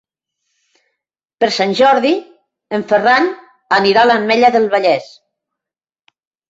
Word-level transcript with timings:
Per 1.43 1.49
Sant 1.59 1.75
Jordi 1.81 2.15
en 2.79 2.87
Ferran 2.93 3.31
anirà 3.81 4.05
a 4.07 4.13
l'Ametlla 4.13 4.55
del 4.59 4.71
Vallès. 4.75 5.17